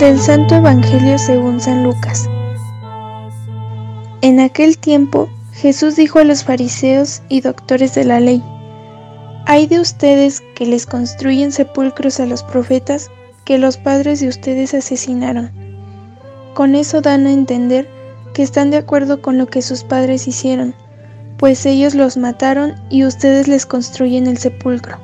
Del 0.00 0.18
Santo 0.18 0.54
Evangelio 0.54 1.18
según 1.18 1.60
San 1.60 1.84
Lucas. 1.84 2.26
En 4.22 4.40
aquel 4.40 4.78
tiempo 4.78 5.28
Jesús 5.52 5.94
dijo 5.94 6.18
a 6.18 6.24
los 6.24 6.42
fariseos 6.42 7.20
y 7.28 7.42
doctores 7.42 7.94
de 7.94 8.04
la 8.04 8.18
ley, 8.18 8.42
Hay 9.44 9.66
de 9.66 9.78
ustedes 9.78 10.40
que 10.54 10.64
les 10.64 10.86
construyen 10.86 11.52
sepulcros 11.52 12.18
a 12.18 12.24
los 12.24 12.42
profetas 12.42 13.10
que 13.44 13.58
los 13.58 13.76
padres 13.76 14.20
de 14.20 14.28
ustedes 14.28 14.72
asesinaron. 14.72 15.50
Con 16.54 16.76
eso 16.76 17.02
dan 17.02 17.26
a 17.26 17.32
entender 17.32 17.86
que 18.32 18.42
están 18.42 18.70
de 18.70 18.78
acuerdo 18.78 19.20
con 19.20 19.36
lo 19.36 19.48
que 19.48 19.60
sus 19.60 19.84
padres 19.84 20.26
hicieron, 20.26 20.74
pues 21.36 21.66
ellos 21.66 21.94
los 21.94 22.16
mataron 22.16 22.72
y 22.88 23.04
ustedes 23.04 23.48
les 23.48 23.66
construyen 23.66 24.28
el 24.28 24.38
sepulcro. 24.38 24.98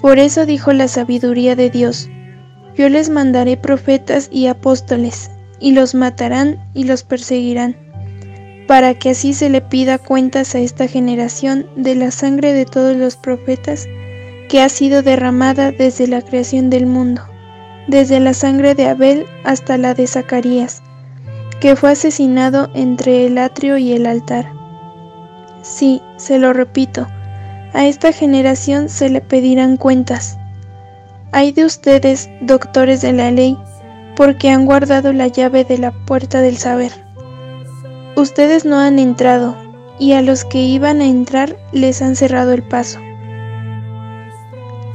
Por 0.00 0.18
eso 0.18 0.46
dijo 0.46 0.72
la 0.72 0.88
sabiduría 0.88 1.54
de 1.54 1.68
Dios, 1.68 2.08
yo 2.76 2.88
les 2.88 3.10
mandaré 3.10 3.56
profetas 3.56 4.28
y 4.32 4.46
apóstoles, 4.46 5.30
y 5.60 5.72
los 5.72 5.94
matarán 5.94 6.58
y 6.74 6.84
los 6.84 7.02
perseguirán, 7.02 7.76
para 8.66 8.94
que 8.94 9.10
así 9.10 9.34
se 9.34 9.48
le 9.48 9.60
pida 9.60 9.98
cuentas 9.98 10.54
a 10.54 10.58
esta 10.58 10.88
generación 10.88 11.66
de 11.76 11.94
la 11.94 12.10
sangre 12.10 12.52
de 12.52 12.64
todos 12.64 12.96
los 12.96 13.16
profetas 13.16 13.86
que 14.48 14.60
ha 14.60 14.68
sido 14.68 15.02
derramada 15.02 15.72
desde 15.72 16.06
la 16.06 16.22
creación 16.22 16.70
del 16.70 16.86
mundo, 16.86 17.22
desde 17.88 18.20
la 18.20 18.34
sangre 18.34 18.74
de 18.74 18.86
Abel 18.86 19.26
hasta 19.44 19.78
la 19.78 19.94
de 19.94 20.06
Zacarías, 20.06 20.82
que 21.60 21.76
fue 21.76 21.92
asesinado 21.92 22.70
entre 22.74 23.26
el 23.26 23.38
atrio 23.38 23.78
y 23.78 23.92
el 23.92 24.06
altar. 24.06 24.52
Sí, 25.62 26.02
se 26.16 26.38
lo 26.38 26.52
repito, 26.52 27.06
a 27.72 27.86
esta 27.86 28.12
generación 28.12 28.88
se 28.88 29.08
le 29.08 29.20
pedirán 29.20 29.76
cuentas. 29.76 30.38
Hay 31.36 31.50
de 31.50 31.64
ustedes, 31.64 32.30
doctores 32.42 33.00
de 33.00 33.12
la 33.12 33.32
ley, 33.32 33.58
porque 34.14 34.50
han 34.50 34.66
guardado 34.66 35.12
la 35.12 35.26
llave 35.26 35.64
de 35.64 35.78
la 35.78 35.90
puerta 35.90 36.40
del 36.40 36.56
saber. 36.56 36.92
Ustedes 38.14 38.64
no 38.64 38.78
han 38.78 39.00
entrado, 39.00 39.56
y 39.98 40.12
a 40.12 40.22
los 40.22 40.44
que 40.44 40.60
iban 40.60 41.00
a 41.00 41.06
entrar 41.06 41.56
les 41.72 42.02
han 42.02 42.14
cerrado 42.14 42.52
el 42.52 42.62
paso. 42.62 43.00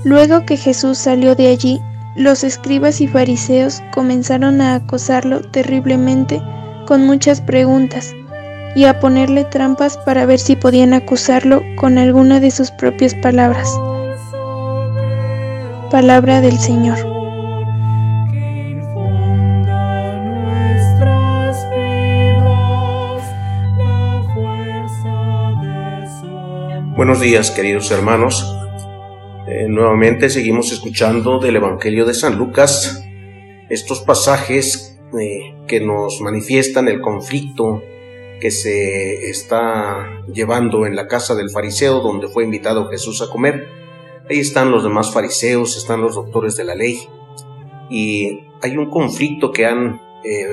Luego 0.06 0.46
que 0.46 0.56
Jesús 0.56 0.98
salió 0.98 1.36
de 1.36 1.48
allí, 1.48 1.82
los 2.16 2.46
escribas 2.46 3.02
y 3.02 3.10
fariseos 3.10 3.84
comenzaron 3.94 4.62
a 4.62 4.76
acosarlo 4.76 5.42
terriblemente 5.42 6.42
con 6.88 7.06
muchas 7.06 7.42
preguntas 7.42 8.16
y 8.78 8.86
a 8.86 9.02
ponerle 9.02 9.44
trampas 9.44 9.98
para 9.98 10.26
ver 10.26 10.40
si 10.40 10.56
podían 10.56 10.94
acusarlo 10.94 11.62
con 11.76 11.98
alguna 11.98 12.40
de 12.40 12.52
sus 12.52 12.72
propias 12.72 13.14
palabras. 13.16 13.70
Palabra 15.90 16.40
del 16.40 16.60
Señor. 16.60 17.00
Buenos 26.96 27.22
días 27.22 27.50
queridos 27.50 27.90
hermanos. 27.90 28.56
Eh, 29.48 29.66
nuevamente 29.68 30.30
seguimos 30.30 30.72
escuchando 30.72 31.40
del 31.40 31.56
Evangelio 31.56 32.06
de 32.06 32.14
San 32.14 32.38
Lucas 32.38 33.04
estos 33.70 34.02
pasajes 34.02 35.00
eh, 35.20 35.56
que 35.68 35.80
nos 35.80 36.22
manifiestan 36.22 36.88
el 36.88 37.02
conflicto 37.02 37.82
que 38.40 38.52
se 38.52 39.28
está 39.28 40.08
llevando 40.32 40.86
en 40.86 40.96
la 40.96 41.08
casa 41.08 41.34
del 41.34 41.50
fariseo 41.50 42.00
donde 42.02 42.28
fue 42.28 42.44
invitado 42.44 42.90
Jesús 42.90 43.24
a 43.24 43.32
comer. 43.32 43.79
Ahí 44.30 44.40
están 44.40 44.72
los 44.72 44.84
demás 44.84 45.12
fariseos, 45.12 45.76
están 45.76 46.02
los 46.02 46.16
doctores 46.16 46.56
de 46.56 46.64
la 46.64 46.76
ley 46.76 47.00
y 47.90 48.42
hay 48.62 48.78
un 48.78 48.90
conflicto 48.90 49.52
que 49.52 49.66
han 49.66 50.00
eh, 50.24 50.46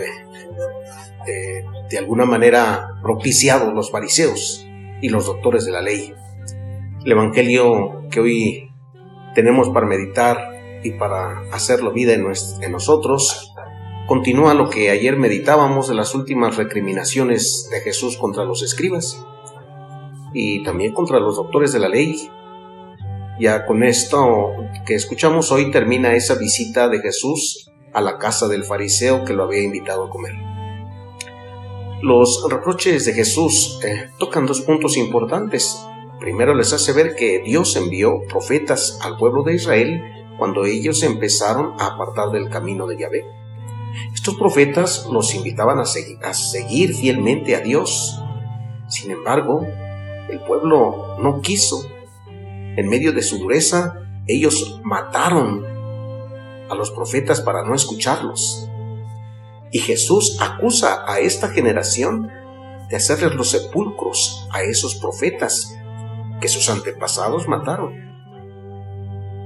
de 1.91 1.99
alguna 1.99 2.25
manera 2.25 2.99
propiciado 3.03 3.73
los 3.73 3.91
fariseos 3.91 4.67
y 5.03 5.09
los 5.09 5.27
doctores 5.27 5.67
de 5.67 5.73
la 5.73 5.83
ley. 5.83 6.15
El 7.05 7.13
Evangelio 7.13 8.09
que 8.11 8.21
hoy 8.21 8.71
tenemos 9.35 9.69
para 9.71 9.87
meditar 9.87 10.81
y 10.83 10.93
para 10.93 11.41
hacerlo 11.53 11.93
vida 11.93 12.15
en, 12.15 12.27
en 12.63 12.73
nosotros, 12.73 13.53
continúa 14.07 14.55
lo 14.55 14.71
que 14.71 14.91
ayer 14.91 15.17
meditábamos 15.17 15.89
de 15.89 15.95
las 15.95 16.15
últimas 16.15 16.57
recriminaciones 16.57 17.69
de 17.71 17.81
Jesús 17.81 18.17
contra 18.17 18.45
los 18.45 18.63
escribas 18.63 19.23
y 20.33 20.63
también 20.63 20.93
contra 20.93 21.21
los 21.21 21.37
doctores 21.37 21.73
de 21.73 21.81
la 21.81 21.89
ley. 21.89 22.31
Ya 23.39 23.67
con 23.67 23.83
esto 23.83 24.55
que 24.87 24.95
escuchamos 24.95 25.53
hoy 25.53 25.71
termina 25.71 26.15
esa 26.15 26.37
visita 26.37 26.89
de 26.89 27.01
Jesús 27.01 27.71
a 27.93 28.01
la 28.01 28.19
casa 28.19 28.49
del 28.49 28.65
fariseo 28.65 29.25
que 29.25 29.35
lo 29.35 29.45
había 29.45 29.63
invitado 29.63 30.05
a 30.05 30.11
comer. 30.11 30.35
Los 32.03 32.47
reproches 32.49 33.05
de 33.05 33.13
Jesús 33.13 33.81
eh, 33.85 34.11
tocan 34.19 34.47
dos 34.47 34.61
puntos 34.63 34.97
importantes. 34.97 35.79
Primero 36.21 36.55
les 36.55 36.73
hace 36.73 36.93
ver 36.93 37.15
que 37.15 37.43
Dios 37.45 37.77
envió 37.77 38.23
profetas 38.29 38.99
al 39.03 39.17
pueblo 39.17 39.43
de 39.43 39.55
Israel 39.55 40.03
cuando 40.39 40.65
ellos 40.65 41.03
empezaron 41.03 41.75
a 41.79 41.87
apartar 41.87 42.31
del 42.31 42.49
camino 42.49 42.87
de 42.87 42.99
Yahvé. 42.99 43.25
Estos 44.15 44.35
profetas 44.37 45.07
los 45.11 45.35
invitaban 45.35 45.79
a 45.79 45.85
seguir, 45.85 46.19
a 46.23 46.35
seguir 46.35 46.95
fielmente 46.95 47.55
a 47.55 47.61
Dios. 47.61 48.21
Sin 48.89 49.11
embargo, 49.11 49.67
el 50.29 50.41
pueblo 50.41 51.17
no 51.23 51.41
quiso. 51.41 51.96
En 52.77 52.89
medio 52.89 53.13
de 53.13 53.23
su 53.23 53.39
dureza, 53.39 53.95
ellos 54.27 54.81
mataron 54.85 55.65
a 56.69 56.75
los 56.75 56.91
profetas 56.91 57.41
para 57.41 57.65
no 57.65 57.75
escucharlos. 57.75 58.69
Y 59.73 59.79
Jesús 59.79 60.39
acusa 60.41 61.05
a 61.07 61.21
esta 61.21 61.49
generación 61.49 62.31
de 62.89 62.97
hacerles 62.97 63.35
los 63.35 63.51
sepulcros 63.51 64.49
a 64.53 64.63
esos 64.63 64.95
profetas 64.97 65.75
que 66.41 66.49
sus 66.49 66.69
antepasados 66.69 67.49
mataron. 67.49 67.95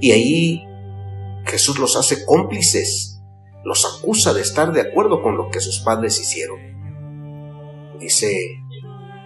Y 0.01 0.13
ahí 0.13 0.65
Jesús 1.45 1.79
los 1.79 1.97
hace 1.97 2.25
cómplices, 2.25 3.21
los 3.65 3.85
acusa 3.85 4.33
de 4.35 4.41
estar 4.41 4.73
de 4.73 4.81
acuerdo 4.81 5.23
con 5.23 5.37
lo 5.37 5.51
que 5.51 5.61
sus 5.61 5.81
padres 5.81 6.21
hicieron. 6.21 6.59
Dice 7.99 8.33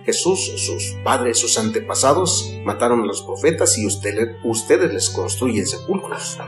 Jesús, 0.05 0.53
sus 0.57 0.97
padres, 1.03 1.39
sus 1.39 1.59
antepasados 1.59 2.53
mataron 2.65 3.03
a 3.03 3.07
los 3.07 3.23
profetas 3.23 3.79
y 3.79 3.87
ustedes 3.87 4.93
les 4.93 5.11
construyen 5.11 5.67
sepulcros. 5.67 6.39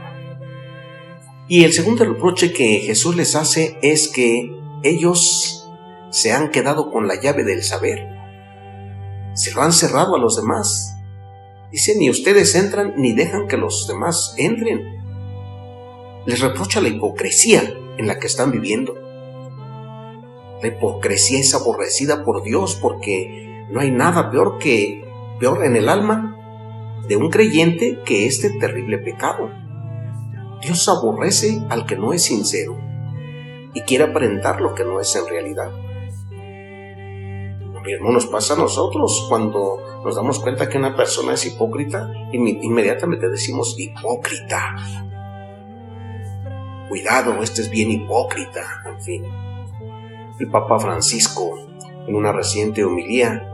Y 1.48 1.64
el 1.64 1.72
segundo 1.72 2.04
reproche 2.04 2.52
que 2.52 2.80
Jesús 2.80 3.16
les 3.16 3.34
hace 3.34 3.78
es 3.82 4.08
que 4.08 4.50
ellos 4.82 5.68
se 6.10 6.32
han 6.32 6.50
quedado 6.50 6.90
con 6.90 7.06
la 7.06 7.20
llave 7.20 7.44
del 7.44 7.62
saber. 7.62 8.06
Se 9.34 9.52
lo 9.52 9.62
han 9.62 9.72
cerrado 9.72 10.16
a 10.16 10.18
los 10.18 10.36
demás 10.36 10.96
Dice, 11.70 11.94
ni 11.96 12.08
ustedes 12.08 12.54
entran 12.54 12.94
ni 12.96 13.12
dejan 13.12 13.48
que 13.48 13.56
los 13.56 13.86
demás 13.88 14.34
entren. 14.38 14.82
Les 16.24 16.40
reprocha 16.40 16.80
la 16.80 16.88
hipocresía 16.88 17.62
en 17.98 18.06
la 18.06 18.18
que 18.18 18.28
están 18.28 18.50
viviendo. 18.50 18.94
La 20.62 20.68
hipocresía 20.68 21.40
es 21.40 21.54
aborrecida 21.54 22.24
por 22.24 22.42
Dios 22.42 22.78
porque 22.80 23.45
no 23.70 23.80
hay 23.80 23.90
nada 23.90 24.30
peor 24.30 24.58
que 24.58 25.04
peor 25.40 25.64
en 25.64 25.76
el 25.76 25.88
alma 25.88 26.36
de 27.08 27.16
un 27.16 27.30
creyente 27.30 28.00
que 28.04 28.26
este 28.26 28.50
terrible 28.58 28.98
pecado. 28.98 29.50
Dios 30.62 30.88
aborrece 30.88 31.62
al 31.68 31.86
que 31.86 31.96
no 31.96 32.12
es 32.12 32.24
sincero 32.24 32.76
y 33.74 33.82
quiere 33.82 34.04
aparentar 34.04 34.60
lo 34.60 34.74
que 34.74 34.84
no 34.84 35.00
es 35.00 35.14
en 35.16 35.28
realidad 35.28 35.72
mismo 37.86 38.10
nos 38.10 38.26
pasa 38.26 38.54
a 38.54 38.56
nosotros 38.56 39.26
cuando 39.28 39.78
nos 40.04 40.16
damos 40.16 40.40
cuenta 40.40 40.68
que 40.68 40.78
una 40.78 40.96
persona 40.96 41.34
es 41.34 41.46
hipócrita, 41.46 42.10
inmediatamente 42.32 43.28
decimos 43.28 43.76
hipócrita. 43.78 44.74
Cuidado, 46.88 47.42
este 47.42 47.62
es 47.62 47.70
bien 47.70 47.90
hipócrita, 47.90 48.62
en 48.86 49.02
fin. 49.02 49.24
El 50.38 50.50
Papa 50.50 50.78
Francisco, 50.78 51.58
en 52.06 52.14
una 52.14 52.32
reciente 52.32 52.84
homilía, 52.84 53.52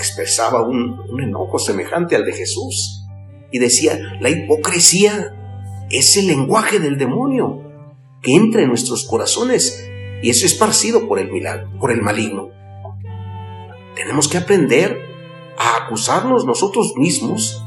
expresaba 0.00 0.62
un, 0.62 1.00
enojo 1.20 1.58
semejante 1.58 2.16
al 2.16 2.24
de 2.24 2.32
Jesús 2.32 3.04
y 3.50 3.58
decía, 3.58 3.98
la 4.20 4.30
hipocresía 4.30 5.34
es 5.90 6.16
el 6.16 6.26
lenguaje 6.26 6.78
del 6.78 6.98
demonio 6.98 7.62
que 8.22 8.34
entra 8.34 8.62
en 8.62 8.68
nuestros 8.68 9.04
corazones 9.04 9.88
y 10.22 10.30
es 10.30 10.42
esparcido 10.42 11.06
por 11.06 11.18
el 11.18 11.30
milagro, 11.30 11.70
por 11.78 11.92
el 11.92 12.02
maligno. 12.02 12.50
Tenemos 13.94 14.28
que 14.28 14.38
aprender 14.38 14.98
a 15.58 15.84
acusarnos 15.84 16.44
nosotros 16.46 16.94
mismos, 16.96 17.64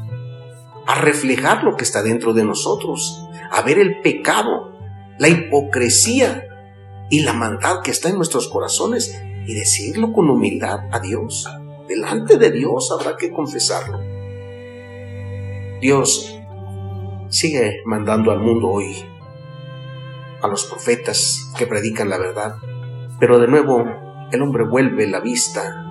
a 0.86 0.96
reflejar 0.96 1.64
lo 1.64 1.76
que 1.76 1.84
está 1.84 2.02
dentro 2.02 2.34
de 2.34 2.44
nosotros, 2.44 3.24
a 3.50 3.62
ver 3.62 3.78
el 3.78 4.00
pecado, 4.00 4.72
la 5.18 5.28
hipocresía 5.28 6.44
y 7.10 7.20
la 7.20 7.32
maldad 7.32 7.82
que 7.82 7.90
está 7.90 8.08
en 8.08 8.16
nuestros 8.16 8.48
corazones 8.48 9.18
y 9.46 9.54
decirlo 9.54 10.12
con 10.12 10.28
humildad 10.28 10.80
a 10.92 11.00
Dios. 11.00 11.48
Delante 11.88 12.36
de 12.36 12.50
Dios 12.50 12.92
habrá 12.92 13.16
que 13.16 13.32
confesarlo. 13.32 13.98
Dios 15.80 16.38
sigue 17.30 17.80
mandando 17.86 18.30
al 18.30 18.40
mundo 18.40 18.68
hoy 18.68 18.94
a 20.42 20.48
los 20.48 20.66
profetas 20.66 21.50
que 21.56 21.66
predican 21.66 22.10
la 22.10 22.18
verdad, 22.18 22.56
pero 23.18 23.38
de 23.38 23.48
nuevo 23.48 23.86
el 24.30 24.42
hombre 24.42 24.64
vuelve 24.64 25.06
la 25.06 25.20
vista 25.20 25.86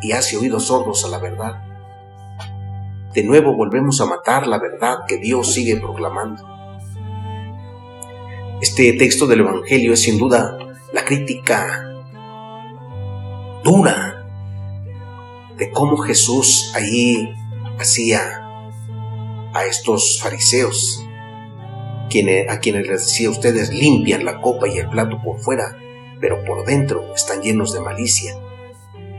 y 0.00 0.12
hace 0.12 0.36
oídos 0.36 0.66
sordos 0.66 1.04
a 1.04 1.08
la 1.08 1.18
verdad. 1.18 1.64
De 3.12 3.24
nuevo 3.24 3.56
volvemos 3.56 4.00
a 4.00 4.06
matar 4.06 4.46
la 4.46 4.60
verdad 4.60 4.98
que 5.08 5.16
Dios 5.16 5.52
sigue 5.52 5.76
proclamando. 5.80 6.46
Este 8.62 8.92
texto 8.92 9.26
del 9.26 9.40
Evangelio 9.40 9.92
es 9.92 10.02
sin 10.02 10.18
duda 10.18 10.56
la 10.92 11.04
crítica 11.04 11.86
dura 13.64 14.09
de 15.60 15.70
cómo 15.70 15.98
Jesús 15.98 16.72
allí 16.74 17.34
hacía 17.78 18.18
a 19.52 19.66
estos 19.66 20.18
fariseos, 20.22 21.06
a 22.48 22.58
quienes 22.58 22.88
les 22.88 23.06
decía 23.06 23.30
ustedes 23.30 23.70
limpian 23.70 24.24
la 24.24 24.40
copa 24.40 24.66
y 24.68 24.78
el 24.78 24.88
plato 24.88 25.20
por 25.22 25.38
fuera, 25.38 25.76
pero 26.18 26.42
por 26.44 26.64
dentro 26.64 27.14
están 27.14 27.42
llenos 27.42 27.74
de 27.74 27.80
malicia. 27.80 28.34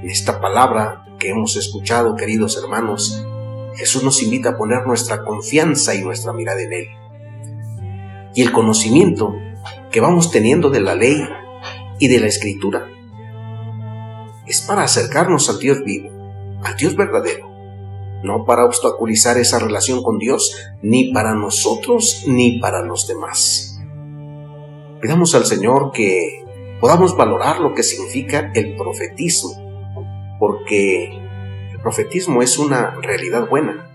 Esta 0.03 0.41
palabra 0.41 1.05
que 1.19 1.29
hemos 1.29 1.55
escuchado, 1.57 2.15
queridos 2.15 2.57
hermanos, 2.57 3.23
Jesús 3.75 4.03
nos 4.03 4.21
invita 4.23 4.49
a 4.49 4.57
poner 4.57 4.85
nuestra 4.87 5.23
confianza 5.23 5.93
y 5.93 6.01
nuestra 6.01 6.33
mirada 6.33 6.63
en 6.63 6.73
Él. 6.73 6.87
Y 8.33 8.41
el 8.41 8.51
conocimiento 8.51 9.35
que 9.91 10.01
vamos 10.01 10.31
teniendo 10.31 10.71
de 10.71 10.81
la 10.81 10.95
ley 10.95 11.23
y 11.99 12.07
de 12.07 12.19
la 12.19 12.27
escritura 12.27 12.89
es 14.47 14.61
para 14.61 14.81
acercarnos 14.83 15.47
al 15.49 15.59
Dios 15.59 15.83
vivo, 15.85 16.20
al 16.63 16.75
Dios 16.75 16.95
verdadero, 16.95 17.49
no 18.23 18.45
para 18.45 18.65
obstaculizar 18.65 19.37
esa 19.37 19.59
relación 19.59 20.03
con 20.03 20.17
Dios, 20.17 20.55
ni 20.81 21.11
para 21.11 21.33
nosotros 21.33 22.25
ni 22.27 22.59
para 22.59 22.83
los 22.83 23.07
demás. 23.07 23.79
Pidamos 25.01 25.33
al 25.33 25.45
Señor 25.45 25.91
que 25.91 26.45
podamos 26.79 27.15
valorar 27.17 27.59
lo 27.59 27.73
que 27.73 27.83
significa 27.83 28.51
el 28.53 28.75
profetismo, 28.75 29.51
porque 30.39 31.05
el 31.71 31.79
profetismo 31.81 32.41
es 32.41 32.59
una 32.59 32.95
realidad 33.01 33.49
buena. 33.49 33.87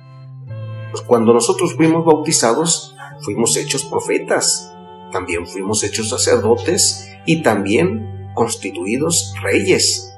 Pues 0.91 1.03
cuando 1.03 1.33
nosotros 1.33 1.75
fuimos 1.75 2.05
bautizados, 2.05 2.97
fuimos 3.21 3.57
hechos 3.57 3.85
profetas, 3.85 4.73
también 5.13 5.47
fuimos 5.47 5.83
hechos 5.85 6.09
sacerdotes 6.09 7.09
y 7.25 7.43
también 7.43 8.31
constituidos 8.35 9.35
reyes. 9.43 10.16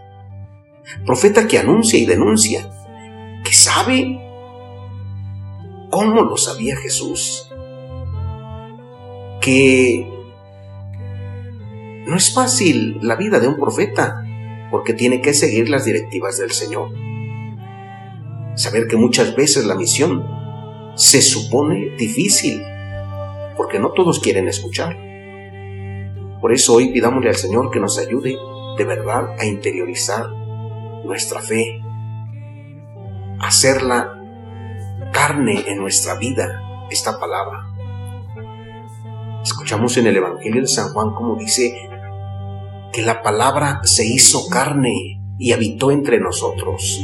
Profeta 1.04 1.46
que 1.46 1.58
anuncia 1.58 1.98
y 1.98 2.06
denuncia, 2.06 2.70
que 3.44 3.52
sabe 3.52 4.20
cómo 5.90 6.22
lo 6.22 6.36
sabía 6.36 6.76
Jesús, 6.76 7.50
que 9.40 10.06
no 12.06 12.16
es 12.16 12.32
fácil 12.34 12.98
la 13.02 13.16
vida 13.16 13.38
de 13.38 13.48
un 13.48 13.56
profeta, 13.56 14.24
porque 14.70 14.92
tiene 14.92 15.20
que 15.20 15.34
seguir 15.34 15.68
las 15.68 15.84
directivas 15.84 16.38
del 16.38 16.50
Señor. 16.50 16.90
Saber 18.54 18.86
que 18.88 18.96
muchas 18.96 19.36
veces 19.36 19.64
la 19.64 19.74
misión 19.74 20.24
se 20.94 21.22
supone 21.22 21.90
difícil, 21.96 22.62
porque 23.56 23.78
no 23.78 23.92
todos 23.92 24.20
quieren 24.20 24.48
escuchar. 24.48 24.96
Por 26.40 26.52
eso 26.52 26.74
hoy 26.74 26.92
pidámosle 26.92 27.30
al 27.30 27.36
Señor 27.36 27.70
que 27.70 27.80
nos 27.80 27.98
ayude 27.98 28.36
de 28.76 28.84
verdad 28.84 29.34
a 29.38 29.44
interiorizar 29.44 30.37
nuestra 31.08 31.40
fe, 31.40 31.80
hacerla 33.40 34.14
carne 35.12 35.64
en 35.66 35.78
nuestra 35.78 36.14
vida 36.14 36.62
esta 36.90 37.18
palabra. 37.18 37.64
Escuchamos 39.42 39.96
en 39.96 40.06
el 40.06 40.16
Evangelio 40.16 40.60
de 40.60 40.68
San 40.68 40.92
Juan 40.92 41.14
como 41.14 41.36
dice 41.36 41.74
que 42.92 43.02
la 43.02 43.22
palabra 43.22 43.80
se 43.84 44.06
hizo 44.06 44.48
carne 44.48 45.20
y 45.38 45.52
habitó 45.52 45.90
entre 45.90 46.20
nosotros. 46.20 47.02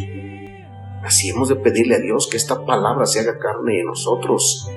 Así 1.02 1.30
hemos 1.30 1.48
de 1.48 1.56
pedirle 1.56 1.96
a 1.96 2.00
Dios 2.00 2.28
que 2.30 2.36
esta 2.36 2.64
palabra 2.64 3.06
se 3.06 3.20
haga 3.20 3.38
carne 3.38 3.80
en 3.80 3.86
nosotros, 3.86 4.68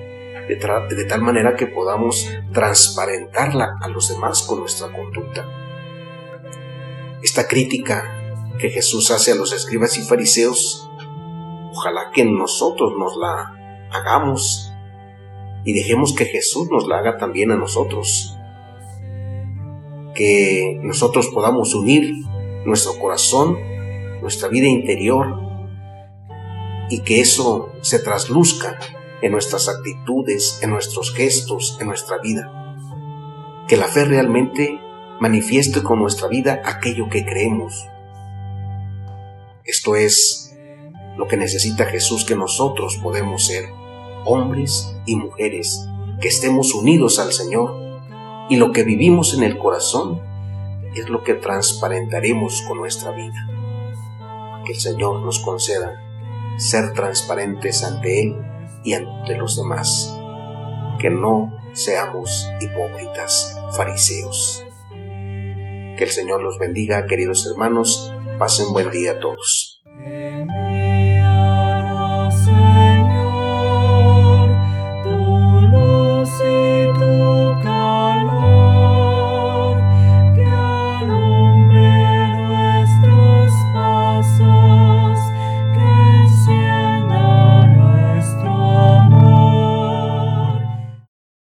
de, 0.48 0.56
de 0.56 1.06
tal 1.06 1.22
manera 1.22 1.56
que 1.56 1.68
podamos 1.68 2.32
transparentarla 2.54 3.76
a 3.82 3.90
los 3.90 4.08
demás 4.08 4.44
con 4.44 4.60
nuestra 4.60 4.88
conducta. 4.90 5.46
Esta 7.22 7.48
crítica 7.48 8.17
que 8.60 8.70
Jesús 8.70 9.12
hace 9.12 9.32
a 9.32 9.36
los 9.36 9.54
escribas 9.54 9.98
y 9.98 10.04
fariseos, 10.04 10.90
ojalá 11.72 12.12
que 12.14 12.26
nosotros 12.26 12.94
nos 12.98 13.16
la 13.18 13.54
hagamos 13.92 14.72
y 15.64 15.74
dejemos 15.74 16.14
que 16.16 16.26
Jesús 16.26 16.70
nos 16.72 16.88
la 16.88 17.00
haga 17.00 17.18
también 17.18 17.52
a 17.52 17.58
nosotros. 17.58 18.38
Que 20.16 20.80
nosotros 20.82 21.28
podamos 21.28 21.76
unir 21.76 22.14
nuestro 22.66 22.98
corazón, 23.00 23.58
nuestra 24.22 24.50
vida 24.50 24.68
interior 24.68 25.40
y 26.90 27.02
que 27.02 27.20
eso 27.20 27.70
se 27.82 28.00
trasluzca 28.00 28.80
en 29.22 29.32
nuestras 29.32 29.68
actitudes, 29.68 30.60
en 30.64 30.70
nuestros 30.70 31.14
gestos, 31.14 31.78
en 31.82 31.88
nuestra 31.88 32.18
vida. 32.20 32.52
Que 33.68 33.78
la 33.78 33.88
fe 33.88 34.06
realmente 34.06 34.80
manifieste 35.20 35.84
con 35.84 36.00
nuestra 36.00 36.28
vida 36.28 36.62
aquello 36.64 37.10
que 37.10 37.26
creemos, 37.26 37.88
esto 39.68 39.96
es 39.96 40.56
lo 41.18 41.28
que 41.28 41.38
necesita 41.38 41.86
Jesús 41.86 42.26
que 42.26 42.36
nosotros 42.36 42.98
podemos 43.04 43.46
ser, 43.46 43.66
hombres 44.26 44.96
y 45.06 45.16
mujeres, 45.16 45.86
que 46.22 46.30
estemos 46.30 46.74
unidos 46.74 47.20
al 47.20 47.34
Señor 47.34 47.88
y 48.50 48.56
lo 48.56 48.72
que 48.72 48.84
vivimos 48.84 49.34
en 49.34 49.44
el 49.44 49.58
corazón 49.58 50.22
es 50.96 51.10
lo 51.10 51.24
que 51.24 51.34
transparentaremos 51.34 52.64
con 52.68 52.78
nuestra 52.78 53.12
vida. 53.12 53.48
Que 54.66 54.74
el 54.74 54.80
Señor 54.80 55.22
nos 55.22 55.40
conceda 55.40 56.02
ser 56.58 56.94
transparentes 56.94 57.84
ante 57.84 58.24
Él 58.24 58.36
y 58.84 58.94
ante 58.94 59.38
los 59.38 59.58
demás. 59.58 60.18
Que 61.00 61.10
no 61.10 61.54
seamos 61.74 62.50
hipócritas, 62.62 63.60
fariseos. 63.76 64.66
Que 64.92 66.04
el 66.04 66.10
Señor 66.10 66.42
los 66.42 66.58
bendiga, 66.58 67.06
queridos 67.06 67.46
hermanos. 67.48 68.14
Pasen 68.40 68.72
buen 68.72 68.92
día 68.92 69.14
a 69.14 69.20
todos. 69.20 69.67